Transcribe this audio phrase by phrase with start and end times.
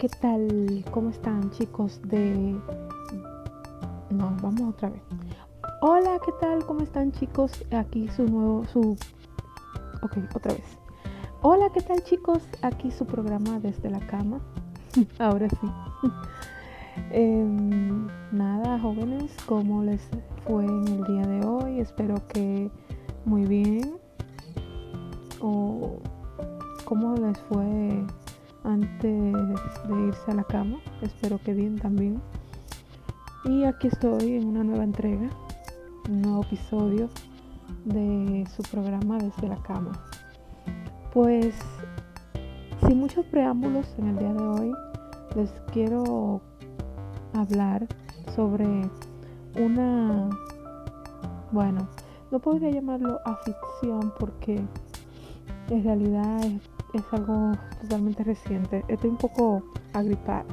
[0.00, 0.82] ¿qué tal?
[0.92, 2.58] ¿Cómo están chicos de...
[4.08, 5.02] No, vamos otra vez.
[5.82, 6.64] Hola, ¿qué tal?
[6.64, 7.66] ¿Cómo están chicos?
[7.70, 8.96] Aquí su nuevo, su...
[10.00, 10.78] Ok, otra vez.
[11.42, 12.42] Hola, ¿qué tal chicos?
[12.62, 14.40] Aquí su programa desde la cama.
[15.18, 15.70] Ahora sí.
[17.12, 20.00] Em, nada, jóvenes, ¿cómo les
[20.46, 21.78] fue en el día de hoy?
[21.78, 22.70] Espero que
[23.26, 23.96] muy bien.
[25.42, 25.98] ¿O
[26.86, 28.02] cómo les fue
[28.64, 30.78] antes de irse a la cama?
[31.02, 32.20] Espero que bien también.
[33.44, 35.30] Y aquí estoy en una nueva entrega,
[36.08, 37.08] un nuevo episodio
[37.84, 39.92] de su programa desde la cama.
[41.12, 41.54] Pues
[42.86, 44.72] sin muchos preámbulos en el día de hoy,
[45.36, 46.40] les quiero
[47.34, 47.86] hablar
[48.34, 48.90] sobre
[49.58, 50.28] una,
[51.52, 51.88] bueno,
[52.30, 54.60] no podría llamarlo afición porque
[55.68, 56.60] en realidad es,
[57.12, 58.84] algo totalmente reciente.
[58.88, 60.44] Estoy un poco agripada.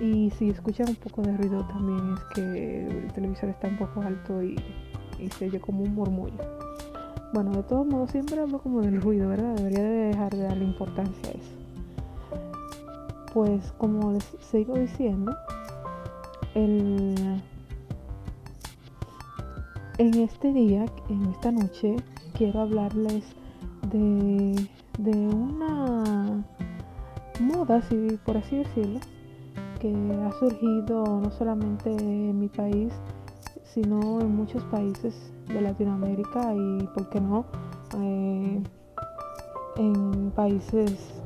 [0.00, 4.00] Y si escuchan un poco de ruido también es que el televisor está un poco
[4.00, 4.56] alto y,
[5.18, 6.42] y se oye como un murmullo.
[7.32, 9.54] Bueno, de todos modos siempre hablo como del ruido, ¿verdad?
[9.54, 11.62] Debería de dejar de darle importancia a eso.
[13.32, 15.34] Pues como les sigo diciendo,
[16.54, 17.40] el,
[19.98, 21.96] en este día, en esta noche,
[22.36, 23.24] quiero hablarles
[23.90, 24.68] de,
[25.02, 26.44] de una
[27.40, 29.00] moda, si, por así decirlo,
[29.80, 32.92] que ha surgido no solamente en mi país,
[33.64, 37.44] sino en muchos países de Latinoamérica y, ¿por qué no?,
[37.98, 38.62] eh,
[39.76, 41.22] en países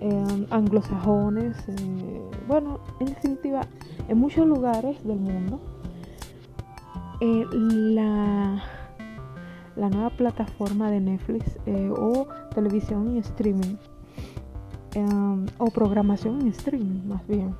[0.00, 3.62] eh, anglosajones, eh, bueno, en definitiva,
[4.08, 5.60] en muchos lugares del mundo,
[7.20, 8.62] eh, la,
[9.74, 11.58] la, nueva plataforma de Netflix
[11.96, 13.76] o televisión y streaming,
[15.58, 17.54] o programación en streaming más bien.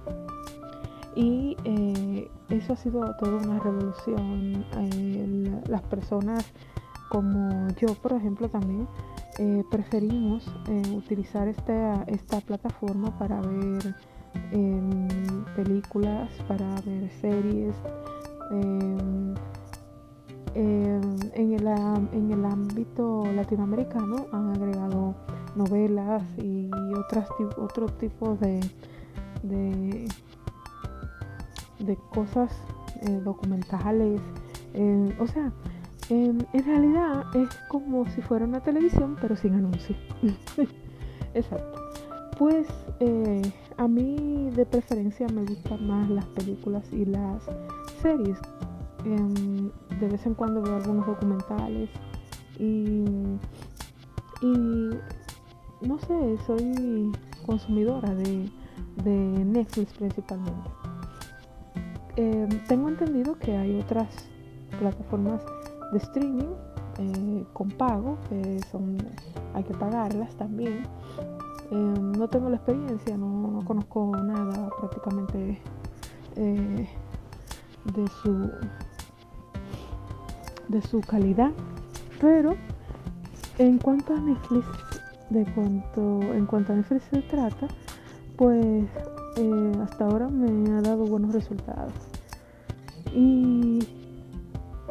[1.14, 1.56] Y
[2.48, 4.64] eso ha sido toda una revolución.
[5.68, 6.44] las personas
[7.08, 8.88] como yo, por ejemplo, también
[9.38, 13.94] eh, preferimos eh, utilizar esta, esta plataforma para ver
[14.50, 15.08] em,
[15.54, 17.74] películas, para ver series.
[20.58, 21.02] Em,
[21.34, 21.66] en, el,
[22.12, 25.14] en, el, ámbito latinoamericano han agregado
[25.54, 27.28] novelas y otras,
[27.58, 28.60] otro tipo de,
[29.42, 30.08] de,
[32.14, 32.50] cosas
[33.02, 34.22] eh, documentales.
[35.18, 35.52] o sea,
[36.08, 39.98] en realidad es como si fuera una televisión, pero sin anuncios.
[41.34, 41.82] Exacto.
[42.38, 42.66] Pues
[43.00, 43.42] eh,
[43.76, 47.42] a mí de preferencia me gustan más las películas y las
[48.00, 48.38] series.
[49.04, 51.90] Em, de vez en cuando veo algunos documentales
[52.58, 53.04] y,
[54.42, 54.90] y
[55.80, 57.12] no sé, soy
[57.44, 58.50] consumidora de,
[59.04, 60.70] Netflix principalmente.
[62.16, 64.08] Em, tengo entendido que hay otras
[64.78, 65.42] plataformas
[65.92, 66.54] de streaming
[66.98, 68.96] eh, con pago, que son,
[69.54, 70.82] hay que pagarlas también.
[71.70, 75.60] Em, no tengo la experiencia, no, conozco nada prácticamente
[76.36, 76.88] eh,
[77.94, 78.50] de su
[80.68, 81.52] de su calidad,
[82.20, 82.56] pero
[83.58, 84.66] en cuanto a Netflix,
[85.30, 87.68] de cuanto en cuanto a Netflix se trata,
[88.36, 88.86] pues
[89.36, 91.92] eh, hasta ahora me ha dado buenos resultados.
[93.14, 93.80] Y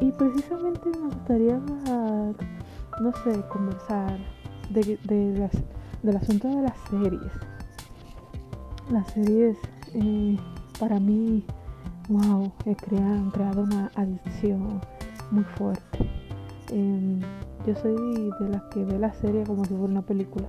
[0.01, 4.17] y precisamente me gustaría, no sé, conversar
[4.69, 4.99] de,
[5.37, 5.51] las,
[6.03, 7.31] del asunto de las series.
[8.91, 9.57] Las series
[9.93, 10.37] eh,
[10.79, 11.45] para mí,
[12.09, 14.81] wow, he creado, han creado una adicción
[15.31, 16.09] muy fuerte.
[16.71, 17.19] Em,
[17.65, 20.47] yo soy de las que ve la serie como si fuera una película.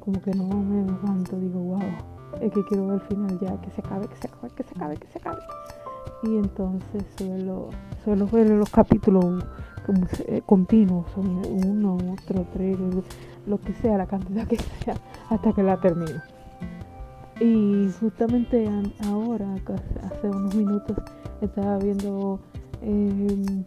[0.00, 1.80] Como que no me aguanto, digo, wow,
[2.40, 4.74] es que quiero ver el final ya, que se acabe, que se acabe, que se
[4.74, 5.40] acabe, que se acabe
[6.22, 7.70] y entonces suelo,
[8.04, 9.44] suelo ver los capítulos
[9.86, 12.78] como eh, continuos, uno, otro, tres,
[13.46, 14.94] lo que sea, la cantidad que sea,
[15.30, 16.20] hasta que la termino.
[17.40, 18.68] Y justamente
[19.06, 19.54] ahora,
[20.02, 20.96] hace unos minutos,
[21.40, 22.38] estaba viendo
[22.82, 23.64] em,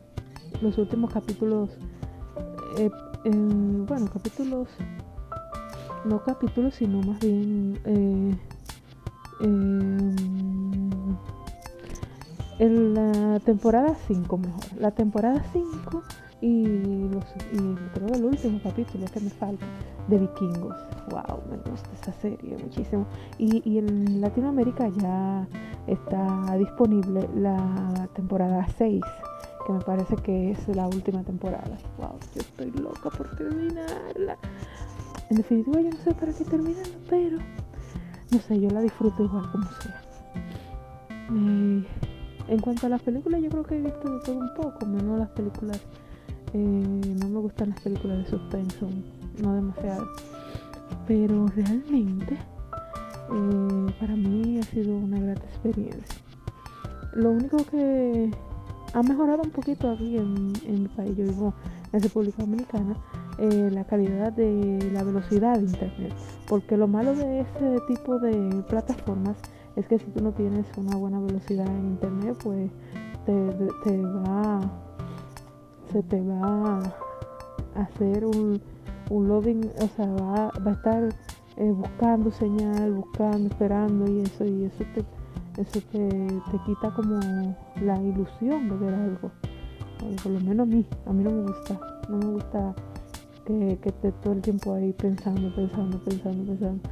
[0.64, 1.70] los últimos capítulos,
[2.78, 2.90] eh,
[3.26, 4.70] bueno, capítulos,
[6.06, 7.80] no capítulos, sino más bien...
[7.86, 8.38] Eh,
[9.42, 10.16] em,
[12.60, 14.64] en la temporada 5 mejor.
[14.80, 16.02] La temporada 5
[16.42, 16.66] y,
[17.10, 19.66] los, y creo el último capítulo que me falta
[20.08, 20.76] de vikingos.
[21.10, 23.06] Wow, me gusta esa serie muchísimo.
[23.38, 25.48] Y, y en Latinoamérica ya
[25.88, 29.02] está disponible la temporada 6,
[29.66, 31.78] que me parece que es la última temporada.
[31.98, 34.38] Wow, yo estoy loca por terminarla.
[35.30, 37.38] En definitiva, yo no sé para qué terminarlo, pero
[38.32, 40.02] no sé, yo la disfruto igual como sea.
[41.30, 41.86] Eh,
[42.48, 45.18] en cuanto a las películas, yo creo que he visto de todo un poco, menos
[45.20, 45.80] las películas.
[46.54, 48.90] Eh, no me gustan las películas de suspenso,
[49.42, 50.08] no demasiado.
[51.08, 56.22] Pero realmente, eh, para mí ha sido una gran experiencia.
[57.14, 58.32] Lo único que
[58.94, 61.54] ha mejorado un poquito aquí en, en mi país, yo vivo
[61.92, 62.96] en República Dominicana,
[63.40, 66.14] eh, la calidad de la velocidad de internet.
[66.48, 69.38] Porque lo malo de ese tipo de plataformas
[69.76, 72.72] es que si tú no tienes una buena velocidad en internet, pues
[73.26, 74.60] te, va
[75.92, 76.80] se te va
[77.76, 78.62] a hacer un,
[79.10, 81.10] un loading, o sea, va, va a estar
[81.58, 85.04] eh, buscando señal, buscando, esperando y eso, y eso te,
[85.58, 87.20] eso te, te quita como
[87.82, 89.32] la ilusión de ver algo.
[90.24, 91.80] por lo menos a mí, a mí no me gusta,
[92.10, 92.76] no me gusta
[93.46, 96.90] que, que esté todo el tiempo ahí pensando, pensando, pensando, pensando.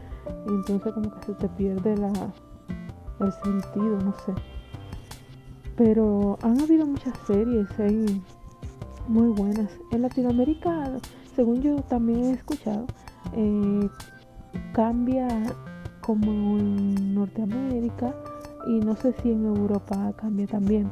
[0.48, 2.12] Y entonces como que se te pierde la,
[3.20, 4.34] el sentido, no sé.
[5.76, 8.22] Pero han habido muchas series ahí
[9.08, 9.72] muy buenas.
[9.92, 10.92] En Latinoamérica,
[11.36, 12.86] según yo también he escuchado,
[13.34, 13.90] eh,
[14.74, 15.28] cambia
[16.02, 18.14] como en Norteamérica
[18.68, 20.90] y no sé si en Europa cambia también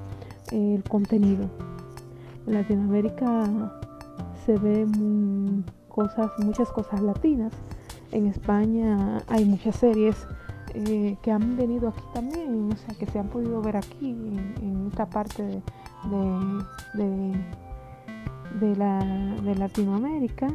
[0.52, 1.50] el contenido.
[2.48, 3.72] En Latinoamérica
[4.46, 7.54] se ven cosas, muchas cosas latinas.
[8.12, 10.16] En España hay muchas series
[10.74, 14.88] eh, que han venido aquí también, o sea, que se han podido ver aquí en,
[14.92, 15.62] esta parte de,
[18.60, 19.00] de, la,
[19.44, 20.48] de Latinoamérica.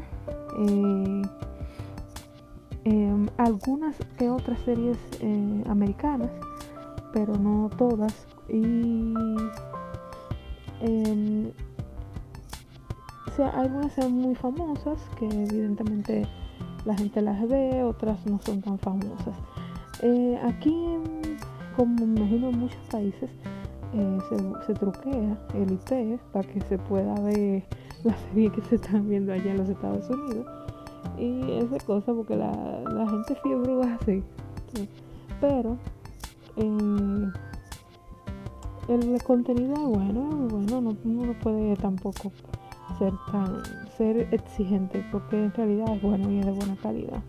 [0.59, 1.23] Eh,
[2.85, 6.31] em, algunas que otras series eh, americanas,
[7.15, 8.27] pero no todas.
[8.49, 9.15] Y
[10.81, 11.53] em,
[13.55, 16.27] algunas son muy famosas, que evidentemente
[16.85, 19.37] la gente las ve, otras no son tan famosas.
[20.03, 20.75] Eh, aquí,
[21.77, 23.31] como me imagino en muchos países,
[23.95, 24.19] eh,
[24.67, 27.63] se, truquea el IP para que se pueda ver
[28.03, 30.47] la serie que se están viendo allá en los Estados Unidos.
[31.17, 32.51] Y esa cosa, porque la,
[33.09, 34.23] gente fiebre así.
[35.41, 35.79] Pero
[36.57, 37.33] eh,
[38.89, 42.33] el contenido es bueno, bueno, no, uno no puede tampoco
[42.99, 43.63] ser tan
[43.97, 47.23] ser exigente porque en realidad es bueno y es de buena calidad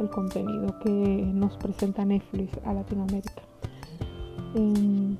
[0.00, 0.90] el contenido que
[1.32, 3.42] nos presenta Netflix a Latinoamérica.
[4.54, 5.16] Em,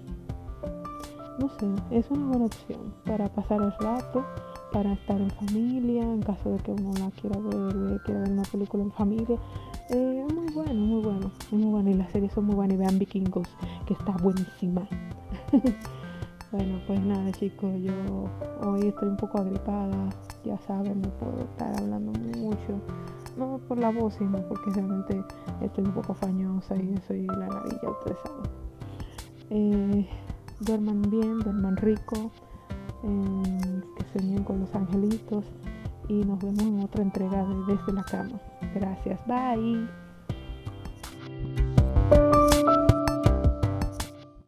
[1.39, 4.25] no sé es una buena opción para pasar el rato
[4.73, 8.43] para estar en familia en caso de que uno la quiera ver quiera ver una
[8.43, 9.39] película en familia
[9.91, 12.99] eh, muy bueno muy bueno muy bueno y las series son muy buenas y vean
[12.99, 13.49] Vikingos
[13.87, 14.89] que está buenísima
[16.53, 18.31] Bueno, pues nada chicos, yo
[18.63, 20.09] hoy estoy un poco agripada,
[20.45, 22.81] ya saben, no puedo estar hablando mucho,
[23.37, 25.25] no por la voz, sino porque realmente
[25.61, 28.51] estoy un poco fañosa y soy la garilla, ustedes saben.
[29.51, 30.09] Eh,
[30.61, 32.31] duerman bien, duerman rico,
[33.03, 35.45] eh, que sueñen con los angelitos
[36.09, 38.41] y nos vemos en otra entrega de Desde la Cama.
[38.75, 40.06] Gracias, bye.